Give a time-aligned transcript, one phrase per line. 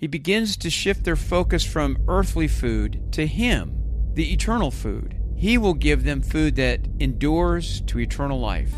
[0.00, 3.76] he begins to shift their focus from earthly food to Him,
[4.14, 5.14] the eternal food.
[5.36, 8.72] He will give them food that endures to eternal life.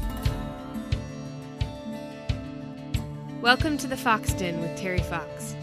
[3.41, 5.55] Welcome to the Fox Den with Terry Fox.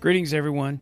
[0.00, 0.80] Greetings, everyone.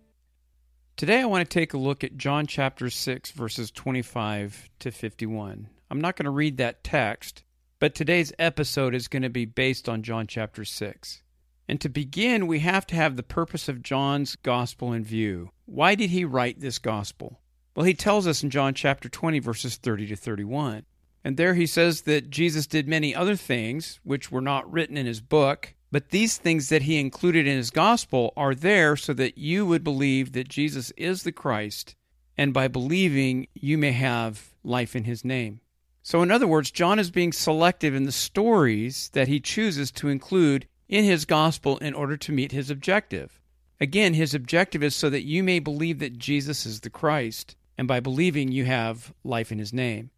[0.97, 5.69] Today I want to take a look at John chapter 6, verses 25 to 51.
[5.91, 7.43] I'm not going to read that text,
[7.81, 11.23] but today's episode is going to be based on John chapter 6.
[11.69, 15.51] And to begin, we have to have the purpose of John's gospel in view.
[15.67, 17.41] Why did he write this gospel?
[17.77, 20.87] Well, he tells us in John chapter 20, verses 30 to 31.
[21.23, 25.07] And there he says that Jesus did many other things which were not written in
[25.07, 29.39] his book, but these things that he included in his gospel are there so that
[29.39, 31.95] you would believe that Jesus is the Christ,
[32.37, 35.61] and by believing, you may have life in his name.
[36.09, 40.09] So, in other words, John is being selective in the stories that he chooses to
[40.09, 43.39] include in his gospel in order to meet his objective.
[43.79, 47.87] Again, his objective is so that you may believe that Jesus is the Christ, and
[47.87, 50.09] by believing, you have life in his name.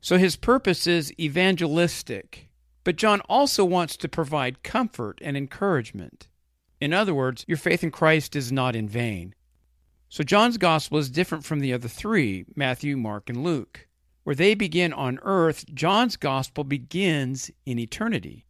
[0.00, 2.48] So, his purpose is evangelistic,
[2.82, 6.26] but John also wants to provide comfort and encouragement.
[6.80, 9.34] In other words, your faith in Christ is not in vain.
[10.08, 13.88] So, John's gospel is different from the other three Matthew, Mark, and Luke.
[14.24, 18.46] Where they begin on earth, John's gospel begins in eternity.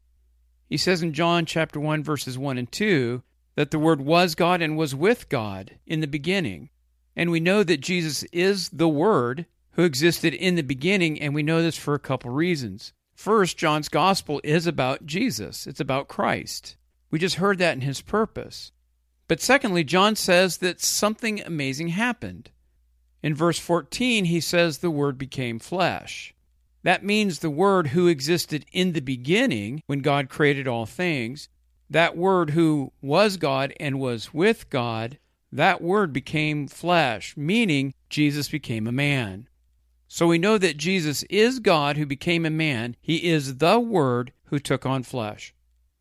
[0.68, 3.22] He says in John chapter 1 verses 1 and 2
[3.56, 6.70] that the word was God and was with God in the beginning.
[7.16, 11.42] And we know that Jesus is the word who existed in the beginning and we
[11.42, 12.92] know this for a couple reasons.
[13.14, 15.66] First, John's gospel is about Jesus.
[15.66, 16.76] It's about Christ.
[17.10, 18.72] We just heard that in his purpose.
[19.28, 22.50] But secondly, John says that something amazing happened.
[23.24, 26.34] In verse 14, he says the Word became flesh.
[26.82, 31.48] That means the Word who existed in the beginning when God created all things,
[31.88, 35.16] that Word who was God and was with God,
[35.50, 39.48] that Word became flesh, meaning Jesus became a man.
[40.06, 42.94] So we know that Jesus is God who became a man.
[43.00, 45.54] He is the Word who took on flesh.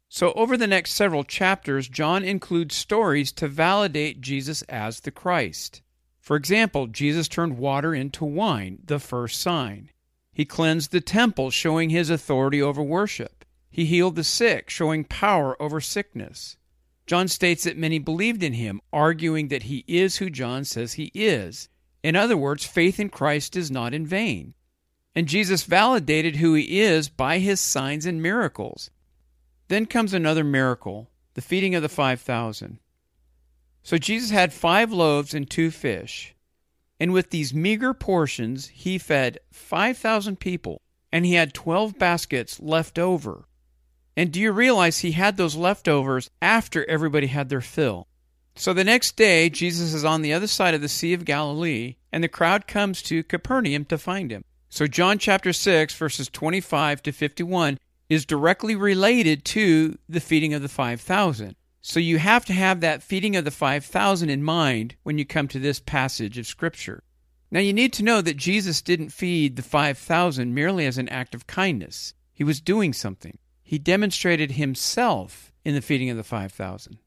[0.10, 5.82] So, over the next several chapters, John includes stories to validate Jesus as the Christ.
[6.24, 9.90] For example, Jesus turned water into wine, the first sign.
[10.32, 13.44] He cleansed the temple, showing his authority over worship.
[13.70, 16.56] He healed the sick, showing power over sickness.
[17.06, 21.12] John states that many believed in him, arguing that he is who John says he
[21.14, 21.68] is.
[22.04, 24.54] In other words, faith in Christ is not in vain.
[25.14, 28.90] And Jesus validated who he is by his signs and miracles.
[29.68, 32.80] Then comes another miracle the feeding of the 5,000.
[33.84, 36.34] So Jesus had five loaves and two fish.
[37.00, 42.98] And with these meager portions, he fed 5,000 people, and he had 12 baskets left
[42.98, 43.46] over.
[44.16, 48.08] And do you realize he had those leftovers after everybody had their fill?
[48.56, 51.96] So the next day, Jesus is on the other side of the Sea of Galilee,
[52.12, 54.46] and the crowd comes to Capernaum to find him.
[54.70, 57.80] So John chapter 6, verses 25 to 51,
[58.10, 61.56] is directly related to the feeding of the 5,000.
[61.86, 65.50] So you have to have that feeding of the 5,000 in mind when you come
[65.50, 67.04] to this passage of Scripture.
[67.52, 71.36] Now you need to know that Jesus didn't feed the 5,000 merely as an act
[71.36, 72.14] of kindness.
[72.34, 73.38] He was doing something.
[73.62, 77.00] He demonstrated himself in the feeding of the 5,000.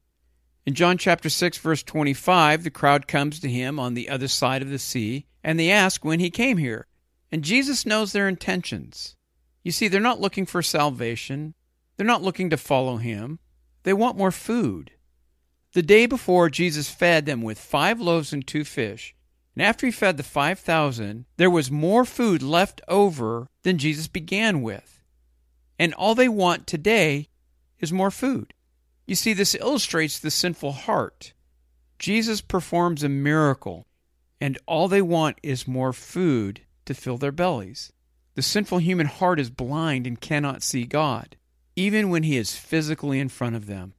[0.67, 4.61] In John chapter 6 verse 25, the crowd comes to him on the other side
[4.61, 6.85] of the sea, and they ask when he came here.
[7.31, 9.15] And Jesus knows their intentions.
[9.63, 11.55] You see, they're not looking for salvation.
[11.95, 13.39] They're not looking to follow him.
[13.87, 14.91] They want more food.
[15.71, 19.15] The day before, Jesus fed them with five loaves and two fish.
[19.55, 24.61] And after he fed the 5,000, there was more food left over than Jesus began
[24.61, 25.01] with.
[25.79, 27.29] And all they want today
[27.79, 28.53] is more food.
[29.05, 31.31] You see, this illustrates the sinful heart.
[31.97, 33.87] Jesus performs a miracle,
[34.41, 37.93] and all they want is more food to fill their bellies.
[38.35, 41.36] The sinful human heart is blind and cannot see God
[41.77, 43.93] even when he is physically in front of them.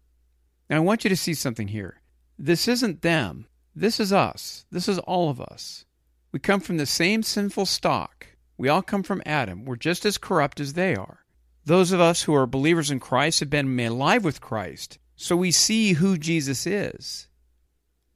[0.69, 2.03] Now, I want you to see something here.
[2.37, 4.67] This isn't them, this is us.
[4.73, 5.85] This is all of us.
[6.33, 8.27] We come from the same sinful stock.
[8.59, 9.65] We all come from Adam.
[9.65, 11.25] We're just as corrupt as they are.
[11.65, 15.37] Those of us who are believers in Christ have been made alive with Christ, so
[15.37, 17.29] we see who Jesus is.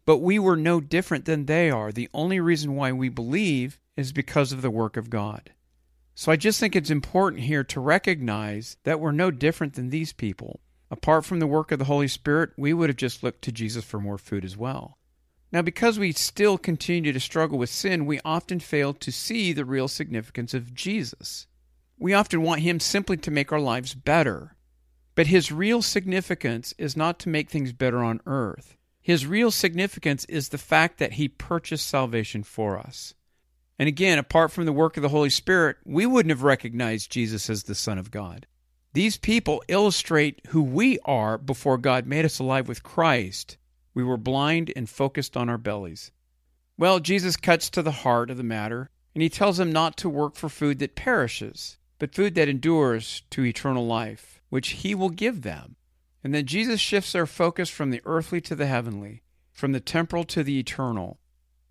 [0.05, 1.93] But we were no different than they are.
[1.93, 5.53] The only reason why we believe is because of the work of God.
[6.23, 10.13] So I just think it's important here to recognize that we're no different than these
[10.13, 10.61] people.
[10.89, 13.85] Apart from the work of the Holy Spirit, we would have just looked to Jesus
[13.85, 14.99] for more food as well.
[15.51, 19.65] Now, because we still continue to struggle with sin, we often fail to see the
[19.65, 21.49] real significance of Jesus.
[21.99, 24.55] We often want Him simply to make our lives better.
[25.17, 28.77] But his real significance is not to make things better on earth.
[29.01, 33.15] His real significance is the fact that he purchased salvation for us.
[33.82, 37.50] And again, apart from the work of the Holy Spirit, we wouldn't have recognized Jesus
[37.50, 38.46] as the Son of God.
[38.93, 43.56] These people illustrate who we are before God made us alive with Christ.
[43.93, 46.12] We were blind and focused on our bellies.
[46.79, 50.08] Well, Jesus cuts to the heart of the matter, and he tells them not to
[50.08, 55.11] work for food that perishes, but food that endures to eternal life, which he will
[55.11, 55.75] give them.
[56.23, 60.23] And then Jesus shifts their focus from the earthly to the heavenly, from the temporal
[60.23, 61.19] to the eternal.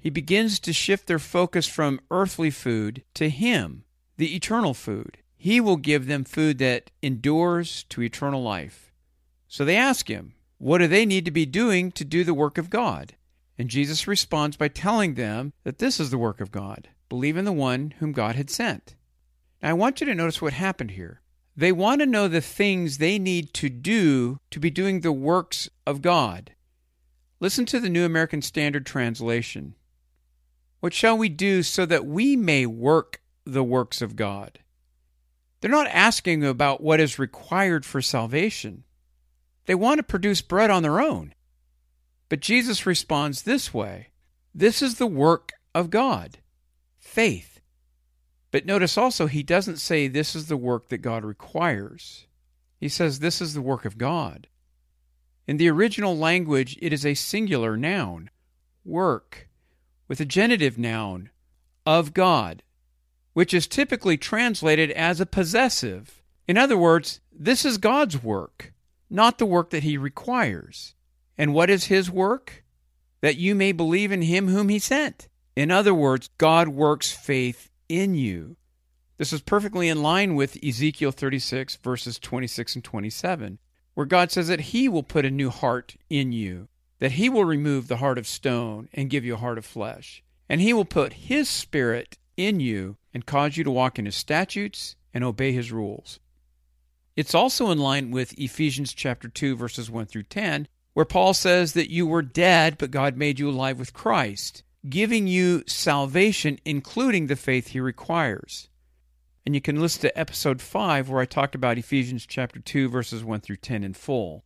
[0.02, 3.84] He begins to shift their focus from earthly food to Him,
[4.18, 5.20] the eternal food.
[5.38, 8.92] He will give them food that endures to eternal life.
[9.48, 12.58] So they ask Him, What do they need to be doing to do the work
[12.58, 13.14] of God?
[13.60, 17.46] And Jesus responds by telling them that this is the work of God believe in
[17.46, 18.96] the one whom God had sent.
[19.62, 21.22] Now, I want you to notice what happened here.
[21.58, 25.70] They want to know the things they need to do to be doing the works
[25.86, 26.54] of God.
[27.42, 29.76] Listen to the New American Standard Translation.
[30.82, 34.60] What shall we do so that we may work the works of God?
[35.62, 38.84] They're not asking about what is required for salvation.
[39.68, 41.36] They want to produce bread on their own.
[42.30, 44.10] But Jesus responds this way
[44.54, 46.40] This is the work of God
[46.98, 47.62] faith.
[48.52, 52.26] But notice also, he doesn't say this is the work that God requires.
[52.80, 54.48] He says this is the work of God.
[55.48, 58.30] In the original language, it is a singular noun,
[58.84, 59.50] work,
[60.12, 61.30] with a genitive noun,
[61.86, 62.64] of God,
[63.32, 66.22] which is typically translated as a possessive.
[66.50, 68.74] In other words, this is God's work,
[69.10, 70.96] not the work that he requires.
[71.38, 72.66] And what is his work?
[73.22, 75.30] That you may believe in him whom he sent.
[75.56, 78.58] In other words, God works faith in you.
[79.18, 83.60] This is perfectly in line with Ezekiel 36, verses 26 and 27,
[83.94, 86.68] where God says that He will put a new heart in you,
[87.02, 90.24] that He will remove the heart of stone and give you a heart of flesh,
[90.48, 94.16] and He will put His Spirit in you and cause you to walk in His
[94.16, 96.22] statutes and obey His rules.
[97.18, 101.74] It's also in line with Ephesians chapter 2 verses 1 through 10 where Paul says
[101.74, 107.28] that you were dead but God made you alive with Christ giving you salvation, including
[107.28, 108.70] the faith he requires.
[109.46, 113.24] And you can listen to episode 5 where I talked about Ephesians chapter 2 verses
[113.24, 114.44] 1 through 10 in full.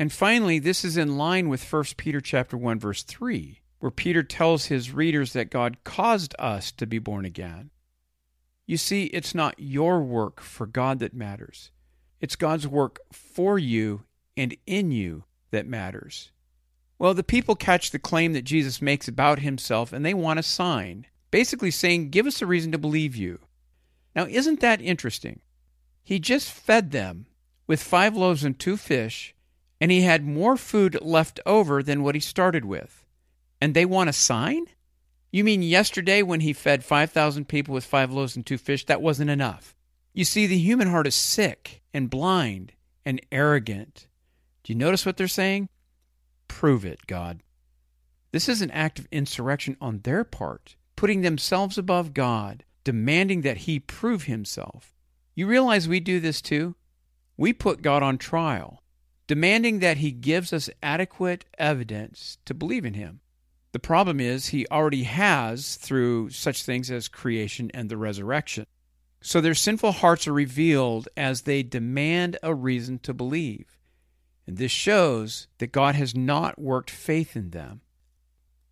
[0.00, 4.22] And finally, this is in line with 1 Peter chapter 1 verse 3, where Peter
[4.22, 7.68] tells his readers that God caused us to be born again.
[8.66, 11.70] You see, it's not your work for God that matters.
[12.18, 14.04] It's God's work for you
[14.38, 16.32] and in you that matters.
[16.98, 20.42] Well, the people catch the claim that Jesus makes about himself and they want a
[20.42, 23.38] sign, basically saying, Give us a reason to believe you.
[24.16, 25.40] Now, isn't that interesting?
[26.02, 27.26] He just fed them
[27.66, 29.34] with five loaves and two fish,
[29.80, 33.04] and he had more food left over than what he started with.
[33.60, 34.66] And they want a sign?
[35.32, 39.02] You mean yesterday when he fed 5,000 people with five loaves and two fish, that
[39.02, 39.74] wasn't enough?
[40.12, 42.72] You see, the human heart is sick and blind
[43.04, 44.06] and arrogant.
[44.64, 45.68] Do you notice what they're saying?
[46.48, 47.42] Prove it, God.
[48.32, 53.58] This is an act of insurrection on their part, putting themselves above God, demanding that
[53.58, 54.94] He prove Himself.
[55.34, 56.74] You realize we do this too?
[57.36, 58.82] We put God on trial,
[59.30, 63.20] demanding that He gives us adequate evidence to believe in Him.
[63.70, 68.66] The problem is, He already has through such things as creation and the resurrection.
[69.20, 73.78] So their sinful hearts are revealed as they demand a reason to believe.
[74.48, 77.82] And this shows that God has not worked faith in them.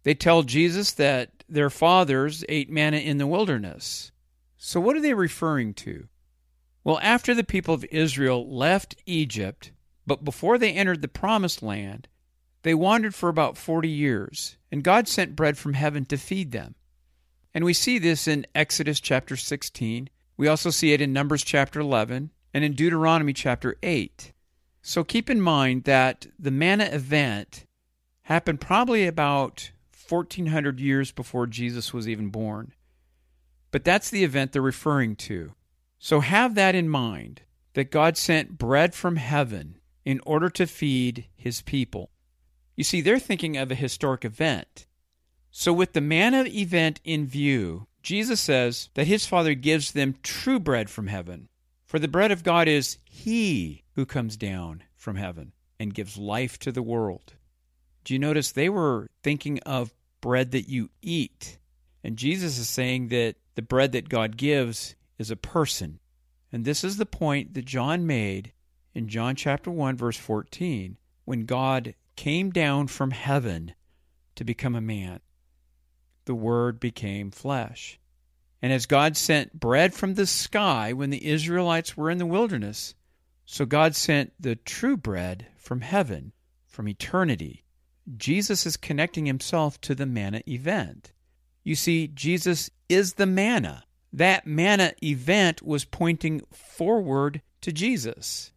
[0.03, 4.11] They tell Jesus that their fathers ate manna in the wilderness.
[4.57, 6.09] So, what are they referring to?
[6.83, 9.71] Well, after the people of Israel left Egypt,
[10.09, 12.09] but before they entered the promised land,
[12.63, 16.75] they wandered for about 40 years, and God sent bread from heaven to feed them.
[17.53, 20.09] And we see this in Exodus chapter 16.
[20.39, 24.33] We also see it in Numbers chapter 11 and in Deuteronomy chapter 8.
[24.81, 27.67] So keep in mind that the manna event
[28.23, 29.73] happened probably about
[30.09, 32.73] 1400 years before Jesus was even born.
[33.71, 35.53] But that's the event they're referring to.
[35.99, 37.43] So have that in mind
[37.75, 39.78] that God sent bread from heaven
[40.09, 42.09] in order to feed his people.
[42.75, 44.87] You see, they're thinking of a historic event.
[45.51, 50.59] So, with the manna event in view, Jesus says that his Father gives them true
[50.59, 51.51] bread from heaven.
[51.85, 56.59] For the bread of God is He who comes down from heaven and gives life
[56.61, 57.35] to the world.
[58.03, 61.59] Do you notice they were thinking of bread that you eat?
[62.03, 66.01] And Jesus is saying that the bread that God gives is a person.
[66.51, 68.53] And this is the point that John made
[68.99, 73.75] in John chapter 1 verse 14 when God came down from heaven
[74.35, 75.21] to become a man.
[76.25, 78.01] The word became flesh.
[78.61, 82.97] And as God sent bread from the sky when the Israelites were in the wilderness,
[83.47, 86.33] so God sent the true bread from heaven,
[86.67, 87.63] from eternity.
[88.17, 91.13] Jesus is connecting himself to the manna event.
[91.63, 93.85] You see, Jesus is the manna.
[94.13, 98.51] That manna event was pointing forward to Jesus.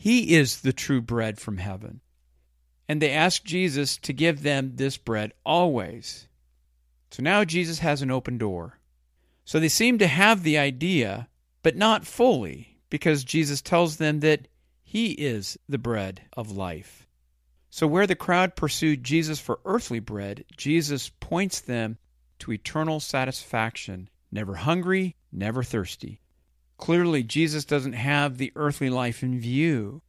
[0.00, 2.00] He is the true bread from heaven.
[2.88, 6.28] And they asked Jesus to give them this bread always.
[7.10, 8.78] So now Jesus has an open door.
[9.44, 11.28] So they seem to have the idea,
[11.64, 14.46] but not fully, because Jesus tells them that
[14.84, 17.08] He is the bread of life.
[17.68, 21.98] So where the crowd pursued Jesus for earthly bread, Jesus points them
[22.38, 26.20] to eternal satisfaction, never hungry, never thirsty.
[26.78, 30.00] Clearly, Jesus doesn't have the earthly life in view.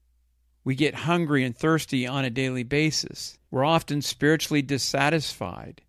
[0.63, 3.37] We get hungry and thirsty on a daily basis.
[3.51, 5.81] We're often spiritually dissatisfied.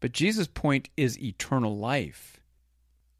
[0.00, 2.40] But Jesus' point is eternal life.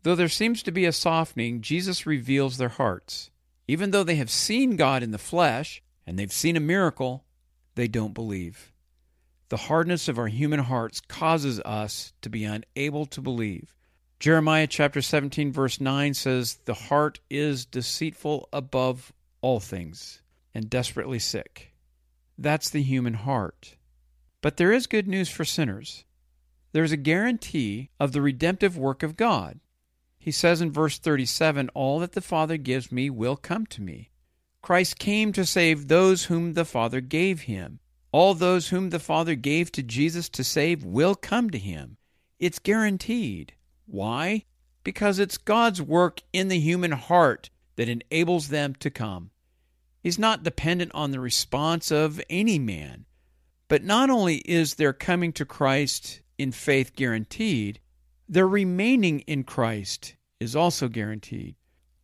[0.02, 3.30] Though there seems to be a softening, Jesus reveals their hearts.
[3.66, 7.24] Even though they have seen God in the flesh and they've seen a miracle,
[7.74, 8.72] they don't believe.
[9.48, 13.76] The hardness of our human hearts causes us to be unable to believe.
[14.22, 20.22] Jeremiah chapter 17 verse 9 says, "The heart is deceitful above all things
[20.54, 21.72] and desperately sick."
[22.38, 23.74] That's the human heart.
[24.40, 26.04] But there is good news for sinners.
[26.70, 29.58] There is a guarantee of the redemptive work of God.
[30.20, 34.12] He says in verse 37 All that the Father gives me will come to me.
[34.60, 37.80] Christ came to save those whom the Father gave him.
[38.12, 41.96] All those whom the Father gave to Jesus to save will come to him.
[42.38, 43.54] It's guaranteed.
[43.86, 44.44] Why?
[44.84, 49.30] Because it's God's work in the human heart that enables them to come.
[50.02, 53.06] He's not dependent on the response of any man.
[53.68, 57.80] But not only is their coming to Christ in faith guaranteed,
[58.28, 61.54] their remaining in Christ is also guaranteed.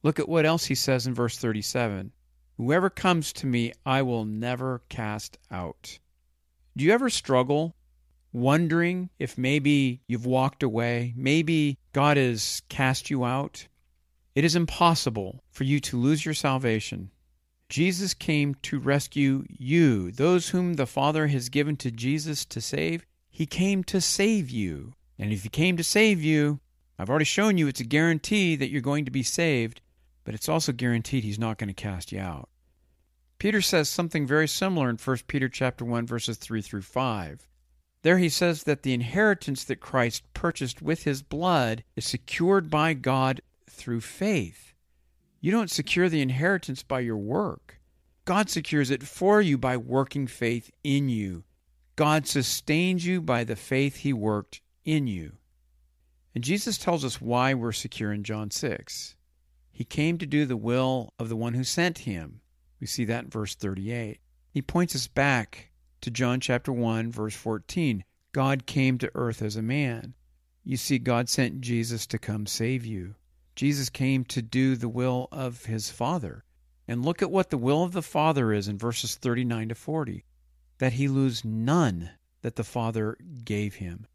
[0.02, 2.12] Look at what else he says in verse 37
[2.56, 5.99] Whoever comes to me, I will never cast out.
[6.76, 7.75] Do you ever struggle
[8.32, 13.66] wondering if maybe you've walked away, maybe God has cast you out?
[14.35, 17.11] It is impossible for you to lose your salvation.
[17.68, 23.04] Jesus came to rescue you, those whom the Father has given to Jesus to save.
[23.28, 24.94] He came to save you.
[25.18, 26.61] And if He came to save you,
[26.99, 29.80] I've already shown you it's a guarantee that you're going to be saved,
[30.25, 32.49] but it's also guaranteed He's not going to cast you out.
[33.38, 37.47] Peter says something very similar in 1 Peter chapter 1 verses 3 through 5.
[38.02, 42.94] There he says that the inheritance that Christ purchased with his blood is secured by
[42.94, 44.74] God through faith.
[45.40, 47.80] You don't secure the inheritance by your work.
[48.24, 51.44] God secures it for you by working faith in you.
[51.96, 55.32] God sustains you by the faith he worked in you.
[56.34, 59.16] And Jesus tells us why we're secure in John 6.
[59.72, 62.40] He came to do the will of the one who sent him.
[62.80, 64.20] We see that in verse 38.
[64.50, 65.67] He points us back
[66.00, 68.04] to John chapter 1 verse 14.
[68.32, 70.14] God came to earth as a man.
[70.64, 73.14] You see God sent Jesus to come save you.
[73.56, 76.44] Jesus came to do the will of his Father.
[76.86, 80.24] And look at what the will of the Father is in verses 39 to 40
[80.78, 82.10] that he lose none
[82.42, 84.06] that the Father gave him.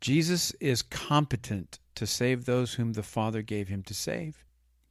[0.00, 4.44] Jesus is competent to save those whom the Father gave him to save.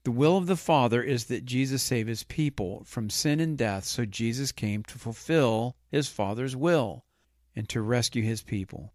[0.03, 3.86] The will of the Father is that Jesus save his people from sin and death,
[3.86, 7.06] so Jesus came to fulfill his Father's will
[7.56, 8.94] and to rescue his people.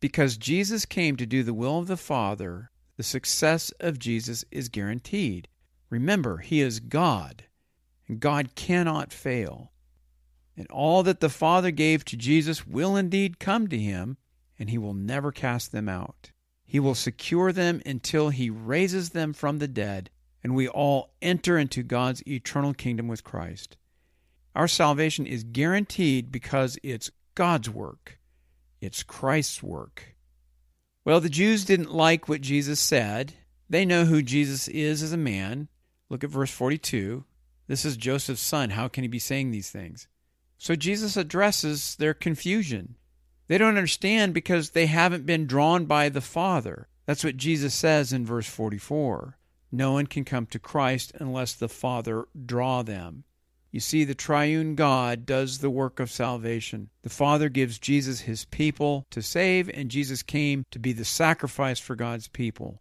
[0.00, 4.68] Because Jesus came to do the will of the Father, the success of Jesus is
[4.68, 5.48] guaranteed.
[5.90, 7.44] Remember, he is God,
[8.08, 9.72] and God cannot fail.
[10.56, 14.16] And all that the Father gave to Jesus will indeed come to him,
[14.58, 16.30] and he will never cast them out.
[16.64, 20.10] He will secure them until he raises them from the dead
[20.46, 23.76] and we all enter into God's eternal kingdom with Christ.
[24.56, 28.18] Our salvation is guaranteed because it's God's work,
[28.80, 30.16] it's Christ's work.
[31.04, 33.34] Well, the Jews didn't like what Jesus said.
[33.68, 35.68] They know who Jesus is as a man.
[36.08, 37.24] Look at verse 42.
[37.66, 38.70] This is Joseph's son.
[38.70, 40.08] How can he be saying these things?
[40.56, 42.96] So Jesus addresses their confusion.
[43.48, 46.88] They don't understand because they haven't been drawn by the Father.
[47.04, 49.36] That's what Jesus says in verse 44.
[49.70, 53.24] No one can come to Christ unless the Father draw them.
[53.76, 56.88] You see, the triune God does the work of salvation.
[57.02, 61.78] The Father gives Jesus his people to save, and Jesus came to be the sacrifice
[61.78, 62.80] for God's people.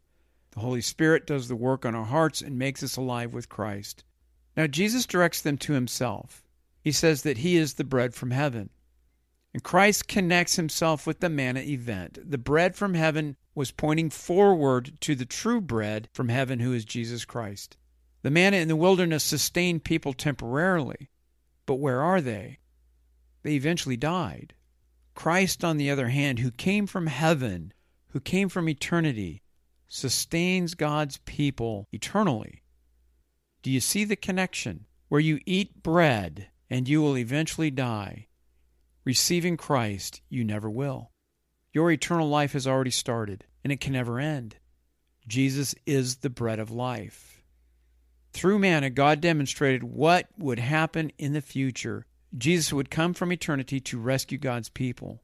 [0.51, 4.05] The Holy Spirit does the work on our hearts and makes us alive with Christ.
[4.55, 6.45] Now, Jesus directs them to himself.
[6.81, 8.69] He says that he is the bread from heaven.
[9.53, 12.19] And Christ connects himself with the manna event.
[12.23, 16.85] The bread from heaven was pointing forward to the true bread from heaven, who is
[16.85, 17.75] Jesus Christ.
[18.25, 21.11] The manna in the wilderness sustained people temporarily,
[21.67, 22.57] but where are they?
[23.43, 24.55] They eventually died.
[25.13, 27.71] Christ, on the other hand, who came from heaven,
[28.13, 29.43] who came from eternity,
[29.87, 32.63] sustains God's people eternally.
[33.61, 34.87] Do you see the connection?
[35.07, 38.25] Where you eat bread and you will eventually die.
[39.03, 41.11] Receiving Christ, you never will.
[41.73, 44.55] Your eternal life has already started, and it can never end.
[45.27, 47.34] Jesus is the bread of life.
[48.35, 52.05] Through manna, God demonstrated what would happen in the future.
[52.37, 55.23] Jesus would come from eternity to rescue God's people.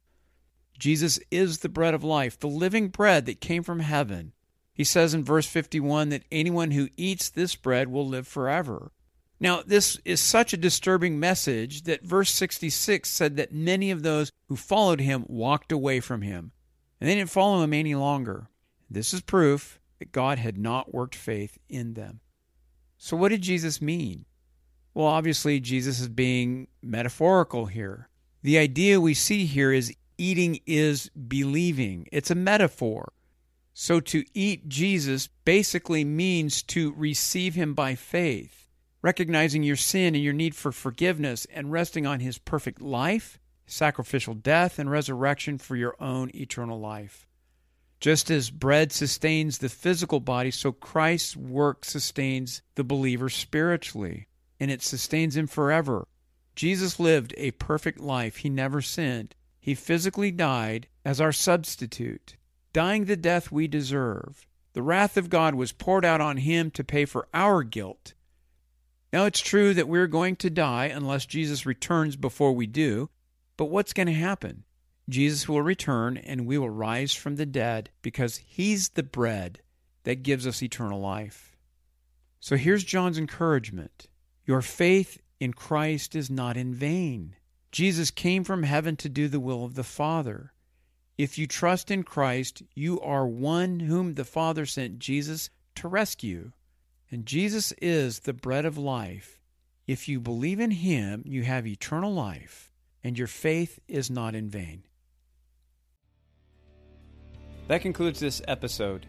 [0.78, 4.32] Jesus is the bread of life, the living bread that came from heaven.
[4.72, 8.92] He says in verse 51 that anyone who eats this bread will live forever.
[9.38, 14.32] Now, this is such a disturbing message that verse 66 said that many of those
[14.46, 16.52] who followed him walked away from him,
[16.98, 18.48] and they didn't follow him any longer.
[18.90, 22.21] This is proof that God had not worked faith in them.
[23.04, 24.26] So, what did Jesus mean?
[24.94, 28.08] Well, obviously, Jesus is being metaphorical here.
[28.42, 33.12] The idea we see here is eating is believing, it's a metaphor.
[33.74, 38.68] So, to eat Jesus basically means to receive him by faith
[39.02, 44.32] recognizing your sin and your need for forgiveness, and resting on his perfect life, sacrificial
[44.32, 47.26] death, and resurrection for your own eternal life.
[48.02, 54.26] Just as bread sustains the physical body, so Christ's work sustains the believer spiritually,
[54.60, 56.06] and it sustains him forever.
[56.54, 58.36] Jesus lived a perfect life.
[58.36, 59.34] He never sinned.
[59.58, 62.36] He physically died as our substitute,
[62.74, 64.46] dying the death we deserve.
[64.74, 68.12] The wrath of God was poured out on him to pay for our guilt
[69.12, 73.10] now, it's true that we're going to die unless Jesus returns before we do,
[73.58, 74.64] but what's going to happen?
[75.08, 79.60] Jesus will return and we will rise from the dead because he's the bread
[80.04, 81.56] that gives us eternal life.
[82.40, 84.08] So here's John's encouragement
[84.44, 87.36] Your faith in Christ is not in vain.
[87.72, 90.52] Jesus came from heaven to do the will of the Father.
[91.18, 96.52] If you trust in Christ, you are one whom the Father sent Jesus to rescue.
[97.10, 99.40] And Jesus is the bread of life.
[99.86, 104.48] If you believe in him, you have eternal life, and your faith is not in
[104.48, 104.84] vain.
[107.68, 109.06] That concludes this episode.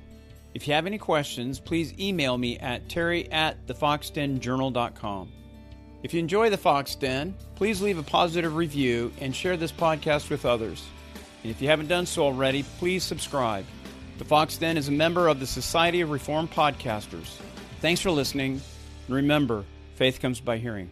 [0.53, 5.31] If you have any questions, please email me at terry at thefoxdenjournal.com.
[6.03, 10.29] If you enjoy the Fox Den, please leave a positive review and share this podcast
[10.29, 10.83] with others.
[11.43, 13.65] And if you haven't done so already, please subscribe.
[14.17, 17.37] The Fox Den is a member of the Society of Reformed Podcasters.
[17.79, 18.61] Thanks for listening.
[19.07, 20.89] And remember, faith comes by hearing.